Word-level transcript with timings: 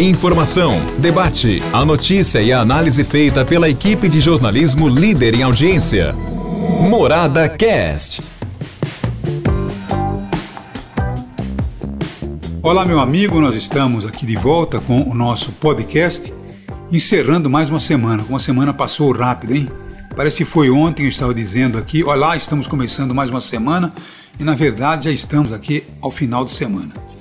Informação, 0.00 0.80
debate, 1.00 1.60
a 1.72 1.84
notícia 1.84 2.40
e 2.40 2.52
a 2.52 2.60
análise 2.60 3.02
feita 3.02 3.44
pela 3.44 3.68
equipe 3.68 4.08
de 4.08 4.20
jornalismo 4.20 4.88
líder 4.88 5.34
em 5.34 5.42
audiência. 5.42 6.12
Morada 6.88 7.48
Cast. 7.48 8.22
Olá, 12.62 12.86
meu 12.86 13.00
amigo, 13.00 13.40
nós 13.40 13.56
estamos 13.56 14.06
aqui 14.06 14.24
de 14.24 14.36
volta 14.36 14.78
com 14.78 15.02
o 15.02 15.12
nosso 15.12 15.50
podcast, 15.54 16.32
encerrando 16.92 17.50
mais 17.50 17.68
uma 17.68 17.80
semana. 17.80 18.24
Uma 18.28 18.38
semana 18.38 18.72
passou 18.72 19.10
rápido, 19.10 19.56
hein? 19.56 19.68
Parece 20.14 20.36
que 20.36 20.44
foi 20.44 20.70
ontem 20.70 21.06
eu 21.06 21.08
estava 21.08 21.34
dizendo 21.34 21.76
aqui, 21.76 22.04
olá, 22.04 22.36
estamos 22.36 22.68
começando 22.68 23.12
mais 23.12 23.30
uma 23.30 23.40
semana 23.40 23.92
e 24.38 24.44
na 24.44 24.54
verdade 24.54 25.06
já 25.06 25.10
estamos 25.10 25.52
aqui 25.52 25.82
ao 26.00 26.12
final 26.12 26.44
de 26.44 26.52
semana. 26.52 27.17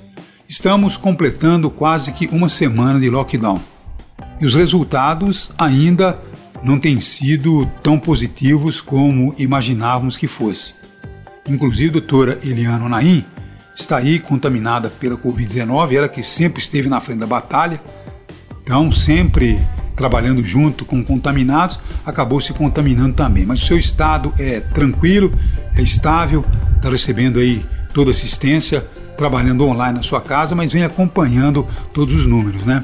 Estamos 0.47 0.95
completando 0.95 1.69
quase 1.69 2.13
que 2.13 2.27
uma 2.27 2.47
semana 2.47 2.97
de 3.01 3.09
lockdown 3.09 3.59
e 4.39 4.45
os 4.45 4.55
resultados 4.55 5.51
ainda 5.57 6.17
não 6.63 6.79
têm 6.79 7.01
sido 7.01 7.65
tão 7.83 7.99
positivos 7.99 8.79
como 8.79 9.35
imaginávamos 9.37 10.15
que 10.15 10.25
fosse. 10.25 10.73
Inclusive, 11.49 11.89
a 11.89 11.93
doutora 11.93 12.39
Eliana 12.43 12.87
Naim 12.87 13.25
está 13.75 13.97
aí 13.97 14.19
contaminada 14.19 14.89
pela 14.89 15.17
Covid-19, 15.17 15.93
ela 15.93 16.07
que 16.07 16.23
sempre 16.23 16.61
esteve 16.61 16.87
na 16.87 17.01
frente 17.01 17.19
da 17.19 17.27
batalha, 17.27 17.81
então 18.63 18.89
sempre 18.89 19.59
trabalhando 19.97 20.41
junto 20.45 20.85
com 20.85 21.03
contaminados, 21.03 21.77
acabou 22.05 22.39
se 22.39 22.53
contaminando 22.53 23.15
também. 23.15 23.45
Mas 23.45 23.61
o 23.61 23.65
seu 23.65 23.77
estado 23.77 24.33
é 24.39 24.61
tranquilo, 24.61 25.33
é 25.75 25.81
estável, 25.81 26.45
está 26.77 26.89
recebendo 26.89 27.37
aí 27.37 27.65
toda 27.93 28.11
assistência, 28.11 28.85
trabalhando 29.17 29.65
online 29.65 29.97
na 29.97 30.03
sua 30.03 30.21
casa, 30.21 30.55
mas 30.55 30.71
vem 30.71 30.83
acompanhando 30.83 31.65
todos 31.93 32.15
os 32.15 32.25
números, 32.25 32.63
né? 32.63 32.83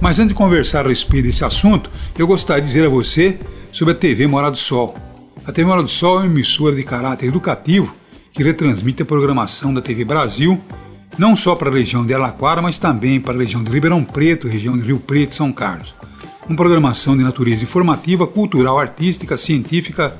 Mas 0.00 0.18
antes 0.18 0.28
de 0.28 0.34
conversar 0.34 0.84
a 0.84 0.88
respeito 0.88 1.26
desse 1.26 1.44
assunto, 1.44 1.90
eu 2.18 2.26
gostaria 2.26 2.62
de 2.62 2.68
dizer 2.68 2.86
a 2.86 2.88
você 2.88 3.38
sobre 3.72 3.92
a 3.92 3.96
TV 3.96 4.26
Mora 4.26 4.50
do 4.50 4.56
Sol. 4.56 4.94
A 5.44 5.52
TV 5.52 5.68
Mora 5.68 5.82
do 5.82 5.88
Sol 5.88 6.16
é 6.16 6.20
uma 6.20 6.26
emissora 6.26 6.74
de 6.74 6.82
caráter 6.82 7.26
educativo 7.26 7.94
que 8.32 8.42
retransmite 8.42 9.02
a 9.02 9.06
programação 9.06 9.72
da 9.72 9.80
TV 9.80 10.04
Brasil, 10.04 10.60
não 11.18 11.36
só 11.36 11.54
para 11.54 11.70
a 11.70 11.72
região 11.72 12.04
de 12.04 12.12
Alaquara, 12.14 12.60
mas 12.60 12.78
também 12.78 13.20
para 13.20 13.34
a 13.34 13.38
região 13.38 13.62
de 13.62 13.70
Ribeirão 13.70 14.02
Preto, 14.02 14.48
região 14.48 14.76
de 14.76 14.84
Rio 14.84 14.98
Preto 14.98 15.32
e 15.32 15.34
São 15.34 15.52
Carlos 15.52 15.94
uma 16.48 16.56
programação 16.56 17.16
de 17.16 17.24
natureza 17.24 17.62
informativa, 17.62 18.26
cultural, 18.26 18.78
artística, 18.78 19.36
científica, 19.36 20.14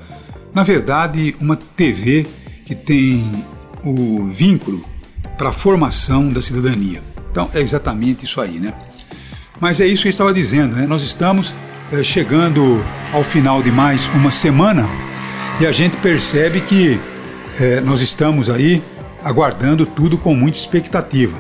na 0.53 0.63
verdade, 0.63 1.35
uma 1.41 1.57
TV 1.57 2.27
que 2.65 2.75
tem 2.75 3.45
o 3.85 4.27
vínculo 4.27 4.85
para 5.37 5.51
a 5.51 5.53
formação 5.53 6.29
da 6.29 6.41
cidadania. 6.41 7.03
Então 7.31 7.51
é 7.53 7.61
exatamente 7.61 8.25
isso 8.25 8.41
aí, 8.41 8.59
né? 8.59 8.73
Mas 9.61 9.81
é 9.81 9.87
isso 9.87 10.03
que 10.03 10.09
eu 10.09 10.11
estava 10.11 10.33
dizendo, 10.33 10.77
né? 10.77 10.87
Nós 10.87 11.03
estamos 11.03 11.55
é, 11.93 12.03
chegando 12.03 12.83
ao 13.13 13.23
final 13.25 13.63
de 13.63 13.71
mais 13.71 14.09
uma 14.09 14.31
semana 14.31 14.89
e 15.61 15.67
a 15.67 15.73
gente 15.73 15.97
percebe 15.99 16.61
que 16.61 16.99
é, 17.61 17.81
nós 17.81 18.01
estamos 18.01 18.51
aí 18.51 18.83
aguardando 19.23 19.87
tudo 19.87 20.19
com 20.19 20.35
muita 20.35 20.59
expectativa. 20.59 21.39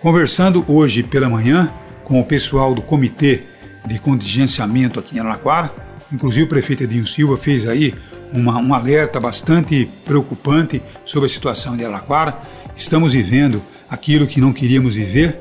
Conversando 0.00 0.64
hoje 0.66 1.02
pela 1.02 1.28
manhã 1.28 1.70
com 2.04 2.20
o 2.20 2.24
pessoal 2.24 2.74
do 2.74 2.80
Comitê 2.80 3.42
de 3.86 3.98
contingenciamento 3.98 4.98
aqui 4.98 5.16
em 5.16 5.20
Araraquara. 5.20 5.72
Inclusive 6.12 6.44
o 6.44 6.48
prefeito 6.48 6.84
Edinho 6.84 7.06
Silva 7.06 7.36
fez 7.36 7.66
aí 7.66 7.94
uma, 8.32 8.58
um 8.58 8.72
alerta 8.72 9.20
bastante 9.20 9.88
preocupante 10.04 10.82
sobre 11.04 11.26
a 11.26 11.28
situação 11.28 11.76
de 11.76 11.84
Araraquara. 11.84 12.36
Estamos 12.80 13.12
vivendo 13.12 13.62
aquilo 13.90 14.26
que 14.26 14.40
não 14.40 14.54
queríamos 14.54 14.94
viver. 14.94 15.38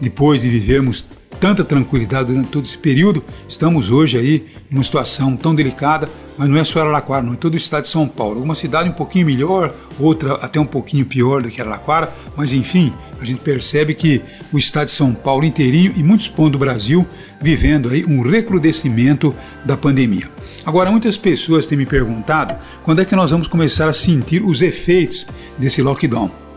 Depois 0.00 0.42
de 0.42 0.48
vivermos 0.48 1.06
tanta 1.38 1.62
tranquilidade 1.62 2.32
durante 2.32 2.50
todo 2.50 2.64
esse 2.64 2.76
período, 2.76 3.22
estamos 3.48 3.90
hoje 3.90 4.18
aí 4.18 4.46
numa 4.68 4.82
situação 4.82 5.36
tão 5.36 5.54
delicada, 5.54 6.08
mas 6.36 6.48
não 6.48 6.56
é 6.56 6.64
só 6.64 6.80
Araraquara, 6.80 7.22
não 7.22 7.34
é 7.34 7.36
todo 7.36 7.54
o 7.54 7.56
estado 7.56 7.84
de 7.84 7.88
São 7.88 8.08
Paulo. 8.08 8.42
Uma 8.42 8.56
cidade 8.56 8.88
um 8.88 8.92
pouquinho 8.92 9.24
melhor, 9.24 9.72
outra 10.00 10.34
até 10.34 10.58
um 10.58 10.66
pouquinho 10.66 11.06
pior 11.06 11.42
do 11.42 11.48
que 11.48 11.60
Araraquara, 11.60 12.12
mas 12.36 12.52
enfim, 12.52 12.92
a 13.20 13.24
gente 13.24 13.40
percebe 13.40 13.94
que 13.94 14.20
o 14.52 14.58
estado 14.58 14.86
de 14.86 14.92
São 14.92 15.14
Paulo 15.14 15.44
inteirinho 15.44 15.92
e 15.96 16.02
muitos 16.02 16.28
pontos 16.28 16.52
do 16.52 16.58
Brasil 16.58 17.06
vivendo 17.40 17.88
aí 17.88 18.04
um 18.04 18.20
recrudescimento 18.20 19.32
da 19.64 19.76
pandemia. 19.76 20.28
Agora, 20.66 20.90
muitas 20.90 21.16
pessoas 21.16 21.68
têm 21.68 21.78
me 21.78 21.86
perguntado 21.86 22.58
quando 22.82 23.00
é 23.00 23.04
que 23.04 23.14
nós 23.14 23.30
vamos 23.30 23.46
começar 23.46 23.88
a 23.88 23.92
sentir 23.92 24.42
os 24.42 24.60
efeitos 24.60 25.24
desse 25.56 25.80
lockdown. 25.82 26.47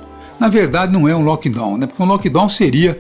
Na 0.42 0.48
verdade, 0.48 0.92
não 0.92 1.08
é 1.08 1.16
um 1.16 1.22
lockdown, 1.22 1.78
né? 1.78 1.86
Porque 1.86 2.02
um 2.02 2.06
lockdown 2.08 2.50
seria 2.50 3.00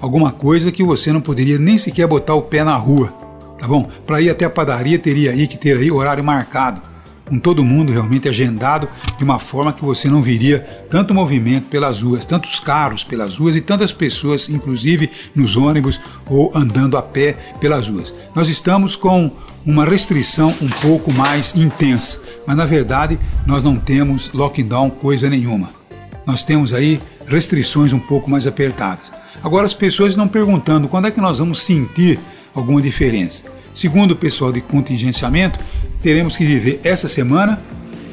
alguma 0.00 0.32
coisa 0.32 0.72
que 0.72 0.82
você 0.82 1.12
não 1.12 1.20
poderia 1.20 1.56
nem 1.56 1.78
sequer 1.78 2.04
botar 2.04 2.34
o 2.34 2.42
pé 2.42 2.64
na 2.64 2.74
rua, 2.74 3.14
tá 3.56 3.68
bom? 3.68 3.88
Para 4.04 4.20
ir 4.20 4.28
até 4.28 4.44
a 4.44 4.50
padaria 4.50 4.98
teria 4.98 5.30
aí 5.30 5.46
que 5.46 5.56
ter 5.56 5.76
aí 5.76 5.88
horário 5.88 6.24
marcado, 6.24 6.82
com 7.26 7.38
todo 7.38 7.64
mundo 7.64 7.92
realmente 7.92 8.28
agendado 8.28 8.88
de 9.16 9.22
uma 9.22 9.38
forma 9.38 9.72
que 9.72 9.84
você 9.84 10.08
não 10.08 10.20
viria 10.20 10.66
tanto 10.90 11.14
movimento 11.14 11.68
pelas 11.68 12.02
ruas, 12.02 12.24
tantos 12.24 12.58
carros 12.58 13.04
pelas 13.04 13.38
ruas 13.38 13.54
e 13.54 13.60
tantas 13.60 13.92
pessoas, 13.92 14.48
inclusive 14.48 15.08
nos 15.32 15.56
ônibus 15.56 16.00
ou 16.26 16.50
andando 16.56 16.96
a 16.96 17.02
pé 17.02 17.34
pelas 17.60 17.86
ruas. 17.86 18.12
Nós 18.34 18.48
estamos 18.48 18.96
com 18.96 19.30
uma 19.64 19.84
restrição 19.84 20.52
um 20.60 20.68
pouco 20.68 21.12
mais 21.12 21.54
intensa, 21.54 22.20
mas 22.44 22.56
na 22.56 22.66
verdade 22.66 23.16
nós 23.46 23.62
não 23.62 23.76
temos 23.76 24.32
lockdown 24.32 24.90
coisa 24.90 25.30
nenhuma 25.30 25.83
nós 26.26 26.42
temos 26.42 26.72
aí 26.72 27.00
restrições 27.26 27.92
um 27.92 27.98
pouco 27.98 28.30
mais 28.30 28.46
apertadas. 28.46 29.12
Agora 29.42 29.66
as 29.66 29.74
pessoas 29.74 30.10
estão 30.10 30.28
perguntando 30.28 30.88
quando 30.88 31.06
é 31.06 31.10
que 31.10 31.20
nós 31.20 31.38
vamos 31.38 31.62
sentir 31.62 32.18
alguma 32.54 32.80
diferença. 32.80 33.44
Segundo 33.74 34.12
o 34.12 34.16
pessoal 34.16 34.52
de 34.52 34.60
contingenciamento, 34.60 35.58
teremos 36.00 36.36
que 36.36 36.44
viver 36.44 36.80
essa 36.84 37.08
semana 37.08 37.60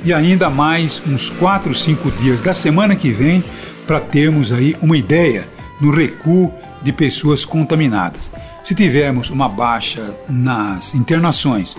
e 0.04 0.12
ainda 0.12 0.50
mais 0.50 1.02
uns 1.06 1.30
4, 1.30 1.74
5 1.76 2.12
dias 2.12 2.42
da 2.42 2.54
semana 2.54 2.96
que 2.96 3.12
vem 3.12 3.44
para 3.86 4.00
termos 4.00 4.52
aí 4.52 4.76
uma 4.82 4.98
ideia 4.98 5.48
no 5.80 5.92
recuo 5.92 6.52
de 6.82 6.92
pessoas 6.92 7.46
contaminadas. 7.46 8.32
Se 8.64 8.74
tivermos 8.74 9.30
uma 9.30 9.48
baixa 9.48 10.16
nas 10.28 10.96
internações, 10.96 11.78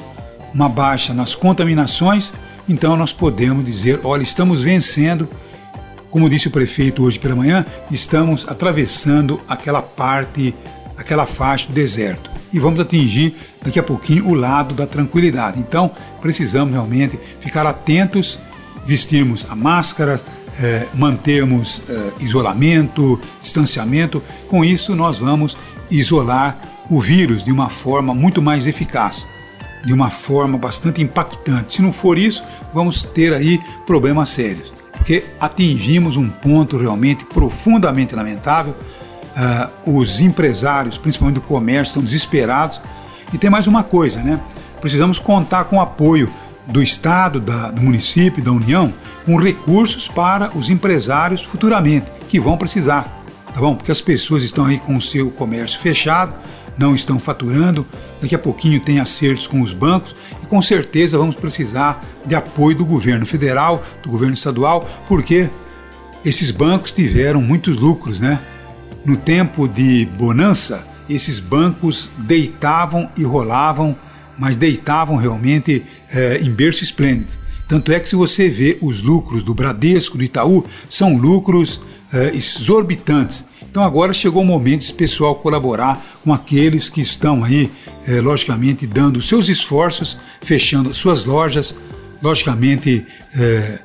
uma 0.55 0.69
baixa 0.69 1.13
nas 1.13 1.35
contaminações, 1.35 2.35
então 2.69 2.97
nós 2.97 3.13
podemos 3.13 3.65
dizer, 3.65 4.01
olha, 4.05 4.23
estamos 4.23 4.63
vencendo 4.63 5.29
como 6.13 6.29
disse 6.29 6.47
o 6.47 6.51
prefeito 6.51 7.03
hoje 7.03 7.19
pela 7.19 7.35
manhã, 7.35 7.65
estamos 7.91 8.47
atravessando 8.47 9.41
aquela 9.49 9.81
parte, 9.81 10.55
aquela 10.95 11.25
faixa 11.25 11.67
do 11.67 11.73
deserto 11.73 12.31
e 12.53 12.59
vamos 12.59 12.79
atingir 12.79 13.35
daqui 13.65 13.79
a 13.79 13.83
pouquinho 13.83 14.29
o 14.29 14.35
lado 14.35 14.75
da 14.75 14.87
tranquilidade. 14.87 15.59
Então, 15.59 15.91
precisamos 16.21 16.75
realmente 16.75 17.19
ficar 17.41 17.67
atentos, 17.67 18.39
vestirmos 18.85 19.47
a 19.49 19.57
máscara, 19.57 20.21
eh, 20.61 20.87
mantermos 20.93 21.83
eh, 21.89 22.13
isolamento, 22.21 23.19
distanciamento. 23.41 24.23
Com 24.49 24.63
isso, 24.63 24.95
nós 24.95 25.17
vamos 25.17 25.57
isolar 25.91 26.61
o 26.91 27.01
vírus 27.01 27.43
de 27.43 27.51
uma 27.51 27.71
forma 27.71 28.15
muito 28.15 28.43
mais 28.43 28.67
eficaz, 28.67 29.27
de 29.83 29.95
uma 29.95 30.11
forma 30.11 30.59
bastante 30.59 31.01
impactante. 31.01 31.73
Se 31.73 31.83
não 31.83 31.91
for 31.91 32.19
isso, 32.19 32.43
vamos 32.75 33.03
ter 33.03 33.33
aí 33.33 33.59
problemas 33.87 34.29
sérios 34.29 34.82
porque 35.03 35.25
atingimos 35.41 36.17
um 36.17 36.29
ponto 36.29 36.77
realmente 36.77 37.25
profundamente 37.25 38.15
lamentável. 38.15 38.73
Uh, 39.85 39.99
os 39.99 40.21
empresários, 40.21 40.97
principalmente 40.97 41.37
do 41.37 41.41
comércio, 41.41 41.91
estão 41.91 42.05
desesperados. 42.05 42.81
E 43.33 43.39
tem 43.39 43.51
mais 43.51 43.67
uma 43.67 43.83
coisa, 43.83 44.23
né? 44.23 44.41
Precisamos 44.81 45.19
contar 45.19 45.65
com 45.65 45.79
o 45.79 45.81
apoio 45.81 46.31
do 46.69 46.81
Estado, 46.81 47.41
da, 47.41 47.73
do 47.73 47.83
município, 47.83 48.45
da 48.45 48.53
União, 48.53 48.95
com 49.27 49.37
recursos 49.37 50.07
para 50.07 50.57
os 50.57 50.71
empresários 50.71 51.43
futuramente, 51.43 52.13
que 52.29 52.39
vão 52.39 52.57
precisar, 52.57 53.25
tá 53.53 53.59
bom? 53.59 53.75
Porque 53.75 53.91
as 53.91 54.01
pessoas 54.01 54.45
estão 54.45 54.67
aí 54.67 54.79
com 54.79 54.97
o 54.97 55.01
seu 55.01 55.33
comércio 55.33 55.81
fechado, 55.81 56.33
não 56.77 56.95
estão 56.95 57.19
faturando, 57.19 57.87
daqui 58.21 58.35
a 58.35 58.39
pouquinho 58.39 58.81
tem 58.81 58.99
acertos 58.99 59.47
com 59.47 59.61
os 59.61 59.73
bancos 59.73 60.15
e 60.43 60.47
com 60.47 60.61
certeza 60.63 61.19
vamos 61.19 61.35
precisar 61.35 62.05
de 62.25 62.35
apoio 62.35 62.77
do 62.77 62.85
governo 62.85 63.27
federal, 63.27 63.83
do 64.03 64.11
governo 64.11 64.35
estadual, 64.35 64.89
porque 65.07 65.49
esses 66.25 66.51
bancos 66.51 66.93
tiveram 66.93 67.43
muitos 67.43 67.77
lucros, 67.77 68.21
né? 68.21 68.41
No 69.05 69.17
tempo 69.17 69.67
de 69.67 70.07
bonança, 70.17 70.87
esses 71.11 71.41
bancos 71.41 72.11
deitavam 72.19 73.11
e 73.17 73.25
rolavam, 73.25 73.97
mas 74.39 74.55
deitavam 74.55 75.17
realmente 75.17 75.85
é, 76.09 76.39
em 76.39 76.51
berço 76.51 76.85
esplêndido. 76.85 77.33
Tanto 77.69 77.91
é 77.93 77.99
que 77.99 78.09
se 78.09 78.15
você 78.15 78.49
vê 78.49 78.79
os 78.81 79.03
lucros 79.03 79.43
do 79.43 79.55
Bradesco, 79.55 80.17
do 80.17 80.25
Itaú, 80.25 80.65
são 80.89 81.17
lucros 81.17 81.81
é, 82.13 82.35
exorbitantes. 82.35 83.47
Então 83.73 83.83
agora 83.83 84.13
chegou 84.13 84.43
o 84.43 84.45
momento 84.45 84.81
desse 84.81 84.93
pessoal 84.93 85.35
colaborar 85.35 86.21
com 86.23 86.31
aqueles 86.31 86.91
que 86.91 87.01
estão 87.01 87.43
aí, 87.43 87.71
é, 88.07 88.21
logicamente, 88.21 88.87
dando 88.87 89.23
seus 89.23 89.49
esforços, 89.49 90.19
fechando 90.43 90.93
suas 90.93 91.25
lojas, 91.25 91.75
logicamente, 92.23 93.07
é, 93.35 93.79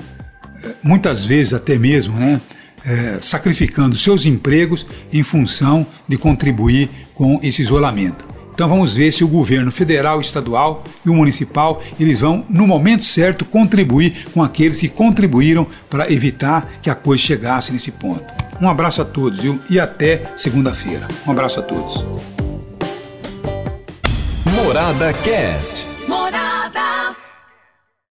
muitas 0.84 1.24
vezes 1.24 1.54
até 1.54 1.78
mesmo, 1.78 2.19
né? 2.19 2.42
é, 2.86 3.19
sacrificando 3.22 3.95
seus 3.95 4.25
empregos 4.25 4.86
em 5.13 5.24
função 5.24 5.88
de 6.06 6.18
contribuir 6.18 6.90
com 7.13 7.40
esse 7.42 7.62
isolamento. 7.62 8.28
Então 8.54 8.68
vamos 8.68 8.92
ver 8.92 9.13
se 9.13 9.24
o 9.24 9.28
governo 9.30 9.72
federal, 9.72 10.19
estadual 10.19 10.83
e 11.06 11.10
o 11.10 11.13
municipal 11.13 11.81
eles 11.98 12.19
vão 12.19 12.44
no 12.50 12.68
momento 12.68 13.06
certo 13.06 13.45
contribuir 13.45 14.28
com 14.33 14.44
aqueles 14.44 14.81
que 14.81 14.90
contribuíram 14.90 15.66
para 15.90 16.12
evitar 16.12 16.80
que 16.81 16.90
a 16.90 16.95
coisa 16.95 17.24
chegasse 17.24 17.72
nesse 17.72 17.92
ponto. 17.92 18.47
Um 18.59 18.68
abraço 18.68 19.01
a 19.01 19.06
todos 19.06 19.39
viu? 19.39 19.59
e 19.69 19.80
até 19.80 20.24
segunda-feira. 20.36 21.07
Um 21.27 21.31
abraço 21.31 21.59
a 21.59 21.63
todos. 21.63 22.04
Morada 24.56 25.13
Cast. 25.13 25.86